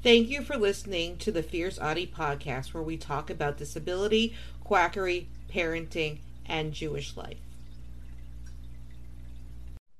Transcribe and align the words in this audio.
Thank 0.00 0.28
you 0.28 0.42
for 0.42 0.56
listening 0.56 1.16
to 1.18 1.32
the 1.32 1.42
Fierce 1.42 1.76
Autie 1.76 2.06
podcast, 2.06 2.72
where 2.72 2.84
we 2.84 2.96
talk 2.96 3.30
about 3.30 3.56
disability, 3.56 4.32
quackery, 4.62 5.28
parenting, 5.52 6.20
and 6.46 6.72
Jewish 6.72 7.16
life. 7.16 7.38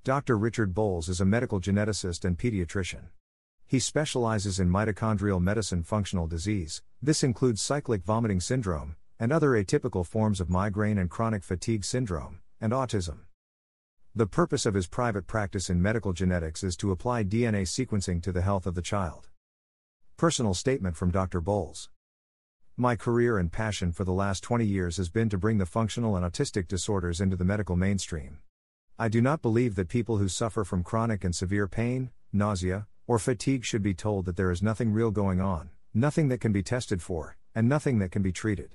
Dr. 0.05 0.39
Richard 0.39 0.73
Boles 0.73 1.09
is 1.09 1.21
a 1.21 1.25
medical 1.25 1.61
geneticist 1.61 2.25
and 2.25 2.39
pediatrician. 2.39 3.09
He 3.66 3.80
specializes 3.80 4.61
in 4.61 4.71
mitochondrial 4.71 5.43
medicine 5.43 5.82
functional 5.82 6.29
disease, 6.29 6.80
this 7.03 7.25
includes 7.25 7.61
cyclic 7.61 8.05
vomiting 8.05 8.41
syndrome, 8.41 8.95
and 9.19 9.33
other 9.33 9.51
atypical 9.51 10.07
forms 10.07 10.41
of 10.41 10.49
migraine 10.49 10.96
and 10.96 11.11
chronic 11.11 11.43
fatigue 11.43 11.85
syndrome, 11.85 12.39
and 12.61 12.73
autism. 12.73 13.23
The 14.15 14.29
purpose 14.29 14.64
of 14.64 14.75
his 14.75 14.86
private 14.86 15.26
practice 15.26 15.68
in 15.68 15.82
medical 15.82 16.12
genetics 16.12 16.62
is 16.62 16.76
to 16.76 16.93
apply 16.93 17.25
DNA 17.25 17.62
sequencing 17.62 18.22
to 18.22 18.30
the 18.30 18.43
health 18.43 18.64
of 18.64 18.76
the 18.76 18.82
child. 18.82 19.29
Personal 20.18 20.53
statement 20.53 20.96
from 20.96 21.13
Dr. 21.13 21.40
Boles. 21.40 21.90
My 22.77 22.96
career 22.96 23.39
and 23.39 23.53
passion 23.53 23.93
for 23.93 24.03
the 24.03 24.13
last 24.13 24.43
20 24.43 24.67
years 24.67 24.96
has 24.96 25.08
been 25.08 25.29
to 25.29 25.39
bring 25.39 25.58
the 25.58 25.64
functional 25.64 26.17
and 26.17 26.27
autistic 26.27 26.67
disorders 26.67 27.21
into 27.21 27.36
the 27.36 27.44
medical 27.44 27.77
mainstream. 27.77 28.39
I 28.99 29.07
do 29.07 29.21
not 29.21 29.43
believe 29.43 29.77
that 29.77 29.89
people 29.89 30.18
who 30.18 30.27
suffer 30.27 30.64
from 30.64 30.82
chronic 30.82 31.22
and 31.22 31.36
severe 31.36 31.68
pain, 31.68 32.11
nausea, 32.33 32.89
or 33.06 33.20
fatigue 33.20 33.64
should 33.64 33.81
be 33.81 33.94
told 33.94 34.25
that 34.25 34.36
there 34.36 34.50
is 34.50 34.61
nothing 34.61 34.92
real 34.92 35.12
going 35.12 35.41
on, 35.41 35.70
nothing 35.94 36.27
that 36.30 36.41
can 36.41 36.50
be 36.50 36.64
tested 36.64 37.00
for, 37.00 37.36
and 37.55 37.69
nothing 37.69 38.00
that 38.00 38.11
can 38.11 38.22
be 38.22 38.33
treated. 38.33 38.75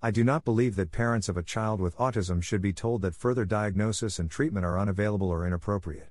I 0.00 0.10
do 0.10 0.24
not 0.24 0.46
believe 0.46 0.76
that 0.76 0.92
parents 0.92 1.28
of 1.28 1.36
a 1.36 1.42
child 1.42 1.82
with 1.82 1.98
autism 1.98 2.42
should 2.42 2.62
be 2.62 2.72
told 2.72 3.02
that 3.02 3.14
further 3.14 3.44
diagnosis 3.44 4.18
and 4.18 4.30
treatment 4.30 4.64
are 4.64 4.78
unavailable 4.78 5.28
or 5.28 5.46
inappropriate. 5.46 6.08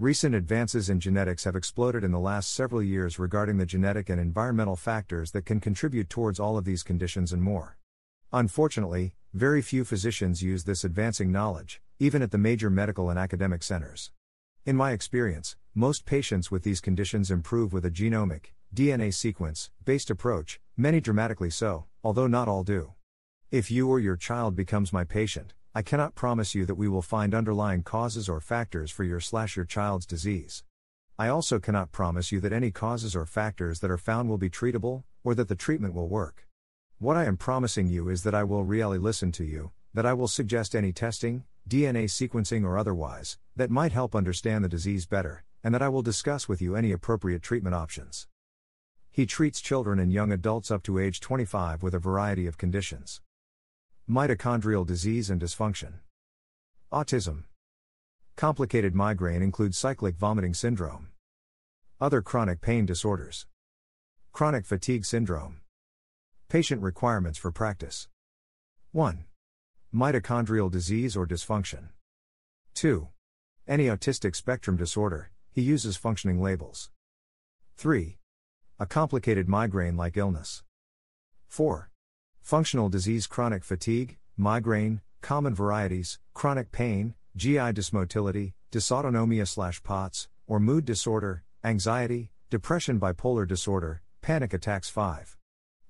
Recent 0.00 0.34
advances 0.34 0.90
in 0.90 0.98
genetics 0.98 1.44
have 1.44 1.54
exploded 1.54 2.02
in 2.02 2.10
the 2.10 2.18
last 2.18 2.52
several 2.52 2.82
years 2.82 3.16
regarding 3.20 3.58
the 3.58 3.64
genetic 3.64 4.10
and 4.10 4.20
environmental 4.20 4.74
factors 4.74 5.30
that 5.30 5.46
can 5.46 5.60
contribute 5.60 6.10
towards 6.10 6.40
all 6.40 6.58
of 6.58 6.64
these 6.64 6.82
conditions 6.82 7.32
and 7.32 7.40
more. 7.40 7.78
Unfortunately, 8.32 9.14
very 9.32 9.62
few 9.62 9.84
physicians 9.84 10.42
use 10.42 10.64
this 10.64 10.82
advancing 10.82 11.30
knowledge, 11.30 11.80
even 12.00 12.22
at 12.22 12.32
the 12.32 12.38
major 12.38 12.70
medical 12.70 13.08
and 13.08 13.20
academic 13.20 13.62
centers. 13.62 14.10
In 14.66 14.74
my 14.74 14.90
experience, 14.90 15.54
most 15.76 16.06
patients 16.06 16.50
with 16.50 16.64
these 16.64 16.80
conditions 16.80 17.30
improve 17.30 17.72
with 17.72 17.84
a 17.84 17.90
genomic, 17.90 18.46
DNA 18.74 19.14
sequence 19.14 19.70
based 19.84 20.10
approach, 20.10 20.58
many 20.76 21.00
dramatically 21.00 21.50
so, 21.50 21.84
although 22.02 22.26
not 22.26 22.48
all 22.48 22.64
do. 22.64 22.94
If 23.52 23.70
you 23.70 23.88
or 23.88 24.00
your 24.00 24.16
child 24.16 24.56
becomes 24.56 24.92
my 24.92 25.04
patient, 25.04 25.54
I 25.76 25.82
cannot 25.82 26.14
promise 26.14 26.54
you 26.54 26.66
that 26.66 26.76
we 26.76 26.86
will 26.86 27.02
find 27.02 27.34
underlying 27.34 27.82
causes 27.82 28.28
or 28.28 28.40
factors 28.40 28.92
for 28.92 29.02
your 29.02 29.18
slash 29.18 29.56
your 29.56 29.64
child's 29.64 30.06
disease. 30.06 30.62
I 31.18 31.26
also 31.26 31.58
cannot 31.58 31.90
promise 31.90 32.30
you 32.30 32.38
that 32.42 32.52
any 32.52 32.70
causes 32.70 33.16
or 33.16 33.26
factors 33.26 33.80
that 33.80 33.90
are 33.90 33.98
found 33.98 34.28
will 34.28 34.38
be 34.38 34.48
treatable, 34.48 35.02
or 35.24 35.34
that 35.34 35.48
the 35.48 35.56
treatment 35.56 35.92
will 35.92 36.06
work. 36.06 36.46
What 36.98 37.16
I 37.16 37.24
am 37.24 37.36
promising 37.36 37.88
you 37.88 38.08
is 38.08 38.22
that 38.22 38.36
I 38.36 38.44
will 38.44 38.62
really 38.62 38.98
listen 38.98 39.32
to 39.32 39.44
you, 39.44 39.72
that 39.92 40.06
I 40.06 40.12
will 40.12 40.28
suggest 40.28 40.76
any 40.76 40.92
testing, 40.92 41.42
DNA 41.68 42.04
sequencing 42.04 42.64
or 42.64 42.78
otherwise, 42.78 43.38
that 43.56 43.68
might 43.68 43.90
help 43.90 44.14
understand 44.14 44.64
the 44.64 44.68
disease 44.68 45.06
better, 45.06 45.42
and 45.64 45.74
that 45.74 45.82
I 45.82 45.88
will 45.88 46.02
discuss 46.02 46.48
with 46.48 46.62
you 46.62 46.76
any 46.76 46.92
appropriate 46.92 47.42
treatment 47.42 47.74
options. 47.74 48.28
He 49.10 49.26
treats 49.26 49.60
children 49.60 49.98
and 49.98 50.12
young 50.12 50.30
adults 50.30 50.70
up 50.70 50.84
to 50.84 51.00
age 51.00 51.18
25 51.18 51.82
with 51.82 51.94
a 51.94 51.98
variety 51.98 52.46
of 52.46 52.58
conditions. 52.58 53.20
Mitochondrial 54.08 54.86
disease 54.86 55.30
and 55.30 55.40
dysfunction. 55.40 55.94
Autism. 56.92 57.44
Complicated 58.36 58.94
migraine 58.94 59.40
includes 59.40 59.78
cyclic 59.78 60.16
vomiting 60.16 60.52
syndrome. 60.52 61.08
Other 62.02 62.20
chronic 62.20 62.60
pain 62.60 62.84
disorders. 62.84 63.46
Chronic 64.30 64.66
fatigue 64.66 65.06
syndrome. 65.06 65.62
Patient 66.50 66.82
requirements 66.82 67.38
for 67.38 67.50
practice 67.50 68.08
1. 68.92 69.24
Mitochondrial 69.94 70.70
disease 70.70 71.16
or 71.16 71.26
dysfunction. 71.26 71.88
2. 72.74 73.08
Any 73.66 73.86
autistic 73.86 74.36
spectrum 74.36 74.76
disorder, 74.76 75.30
he 75.50 75.62
uses 75.62 75.96
functioning 75.96 76.42
labels. 76.42 76.90
3. 77.78 78.18
A 78.78 78.84
complicated 78.84 79.48
migraine 79.48 79.96
like 79.96 80.18
illness. 80.18 80.62
4. 81.48 81.88
Functional 82.44 82.90
disease 82.90 83.26
chronic 83.26 83.64
fatigue, 83.64 84.18
migraine, 84.36 85.00
common 85.22 85.54
varieties, 85.54 86.18
chronic 86.34 86.70
pain, 86.72 87.14
GI 87.34 87.72
dysmotility, 87.72 88.52
dysautonomia 88.70 89.48
slash 89.48 89.82
POTS, 89.82 90.28
or 90.46 90.60
mood 90.60 90.84
disorder, 90.84 91.42
anxiety, 91.64 92.32
depression 92.50 93.00
bipolar 93.00 93.48
disorder, 93.48 94.02
panic 94.20 94.52
attacks 94.52 94.90
5. 94.90 95.38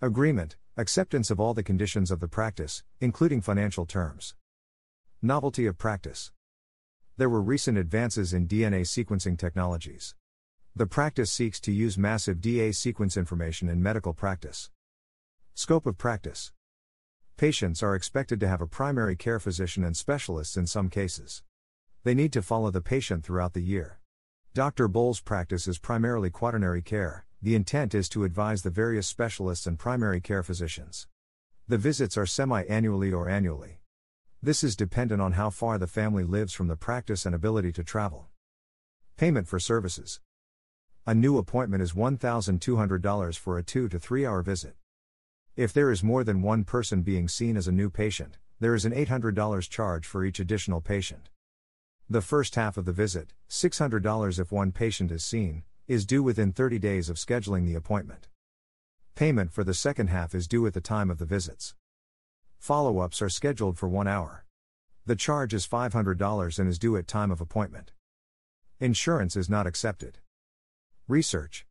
Agreement, 0.00 0.54
acceptance 0.76 1.28
of 1.28 1.40
all 1.40 1.54
the 1.54 1.64
conditions 1.64 2.12
of 2.12 2.20
the 2.20 2.28
practice, 2.28 2.84
including 3.00 3.40
financial 3.40 3.84
terms. 3.84 4.36
Novelty 5.20 5.66
of 5.66 5.76
practice. 5.76 6.30
There 7.16 7.28
were 7.28 7.42
recent 7.42 7.78
advances 7.78 8.32
in 8.32 8.46
DNA 8.46 8.82
sequencing 8.82 9.36
technologies. 9.36 10.14
The 10.76 10.86
practice 10.86 11.32
seeks 11.32 11.58
to 11.62 11.72
use 11.72 11.98
massive 11.98 12.38
DNA 12.38 12.76
sequence 12.76 13.16
information 13.16 13.68
in 13.68 13.82
medical 13.82 14.14
practice. 14.14 14.70
Scope 15.56 15.86
of 15.86 15.96
practice. 15.96 16.50
Patients 17.36 17.80
are 17.80 17.94
expected 17.94 18.40
to 18.40 18.48
have 18.48 18.60
a 18.60 18.66
primary 18.66 19.14
care 19.14 19.38
physician 19.38 19.84
and 19.84 19.96
specialists 19.96 20.56
in 20.56 20.66
some 20.66 20.90
cases. 20.90 21.44
They 22.02 22.12
need 22.12 22.32
to 22.32 22.42
follow 22.42 22.72
the 22.72 22.80
patient 22.80 23.24
throughout 23.24 23.52
the 23.52 23.62
year. 23.62 24.00
Dr. 24.52 24.88
Boles' 24.88 25.20
practice 25.20 25.68
is 25.68 25.78
primarily 25.78 26.28
quaternary 26.28 26.82
care, 26.82 27.24
the 27.40 27.54
intent 27.54 27.94
is 27.94 28.08
to 28.08 28.24
advise 28.24 28.62
the 28.62 28.70
various 28.70 29.06
specialists 29.06 29.64
and 29.64 29.78
primary 29.78 30.20
care 30.20 30.42
physicians. 30.42 31.06
The 31.68 31.78
visits 31.78 32.16
are 32.16 32.26
semi 32.26 32.64
annually 32.64 33.12
or 33.12 33.28
annually. 33.28 33.78
This 34.42 34.64
is 34.64 34.74
dependent 34.74 35.22
on 35.22 35.34
how 35.34 35.50
far 35.50 35.78
the 35.78 35.86
family 35.86 36.24
lives 36.24 36.52
from 36.52 36.66
the 36.66 36.74
practice 36.74 37.24
and 37.24 37.34
ability 37.34 37.70
to 37.74 37.84
travel. 37.84 38.26
Payment 39.16 39.46
for 39.46 39.60
services. 39.60 40.20
A 41.06 41.14
new 41.14 41.38
appointment 41.38 41.80
is 41.80 41.92
$1,200 41.92 43.38
for 43.38 43.56
a 43.56 43.62
2 43.62 43.88
to 43.88 43.98
3 44.00 44.26
hour 44.26 44.42
visit. 44.42 44.74
If 45.56 45.72
there 45.72 45.92
is 45.92 46.02
more 46.02 46.24
than 46.24 46.42
one 46.42 46.64
person 46.64 47.02
being 47.02 47.28
seen 47.28 47.56
as 47.56 47.68
a 47.68 47.72
new 47.72 47.88
patient, 47.88 48.38
there 48.58 48.74
is 48.74 48.84
an 48.84 48.92
$800 48.92 49.68
charge 49.68 50.04
for 50.04 50.24
each 50.24 50.40
additional 50.40 50.80
patient. 50.80 51.28
The 52.10 52.20
first 52.20 52.56
half 52.56 52.76
of 52.76 52.86
the 52.86 52.92
visit, 52.92 53.32
$600 53.48 54.40
if 54.40 54.50
one 54.50 54.72
patient 54.72 55.12
is 55.12 55.24
seen, 55.24 55.62
is 55.86 56.04
due 56.04 56.24
within 56.24 56.52
30 56.52 56.80
days 56.80 57.08
of 57.08 57.18
scheduling 57.18 57.66
the 57.66 57.76
appointment. 57.76 58.26
Payment 59.14 59.52
for 59.52 59.62
the 59.62 59.74
second 59.74 60.08
half 60.08 60.34
is 60.34 60.48
due 60.48 60.66
at 60.66 60.74
the 60.74 60.80
time 60.80 61.08
of 61.08 61.18
the 61.18 61.24
visits. 61.24 61.76
Follow 62.58 62.98
ups 62.98 63.22
are 63.22 63.28
scheduled 63.28 63.78
for 63.78 63.88
one 63.88 64.08
hour. 64.08 64.44
The 65.06 65.14
charge 65.14 65.54
is 65.54 65.68
$500 65.68 66.58
and 66.58 66.68
is 66.68 66.80
due 66.80 66.96
at 66.96 67.06
time 67.06 67.30
of 67.30 67.40
appointment. 67.40 67.92
Insurance 68.80 69.36
is 69.36 69.48
not 69.48 69.68
accepted. 69.68 70.18
Research 71.06 71.64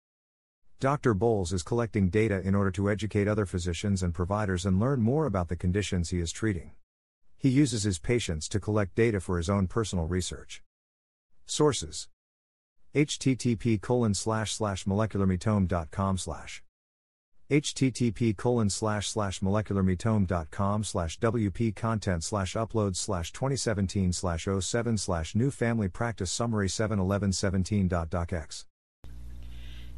Dr. 0.84 1.14
Boles 1.14 1.54
is 1.54 1.64
collecting 1.64 2.10
data 2.10 2.42
in 2.42 2.54
order 2.54 2.70
to 2.72 2.90
educate 2.90 3.26
other 3.26 3.46
physicians 3.46 4.04
and 4.04 4.14
providers 4.14 4.66
and 4.66 4.82
learn 4.82 5.02
more 5.02 5.26
about 5.26 5.48
the 5.48 5.56
conditions 5.56 6.10
he 6.10 6.20
is 6.20 6.34
treating. 6.34 6.72
He 7.38 7.48
uses 7.48 7.84
his 7.84 8.00
patients 8.00 8.50
to 8.50 8.60
collect 8.60 8.94
data 8.94 9.22
for 9.22 9.38
his 9.38 9.50
own 9.50 9.68
personal 9.68 10.08
research. 10.08 10.62
Sources 11.46 12.10
http 12.94 13.80
colon 13.80 14.14
slash 14.14 14.54
slash 14.54 14.84
molecularmetome.com 14.84 16.18
slash 16.18 16.62
http 17.50 18.36
colon 18.36 18.70
slash 18.70 19.08
slash 19.08 19.40
molecularmetome.com 19.40 20.84
slash 20.84 21.18
wp 21.18 21.74
content 21.78 22.26
slash 22.26 22.56
upload 22.56 22.98
slash 22.98 23.32
2017 23.32 24.12
slash 24.12 24.50
07 24.60 24.98
slash 24.98 25.34
new 25.34 25.50
family 25.50 25.88
practice 25.88 26.30
summary 26.30 26.68
71117.docx 26.68 28.66